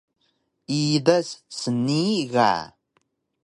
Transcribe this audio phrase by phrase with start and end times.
[0.81, 1.29] Idas
[1.59, 2.51] snii ga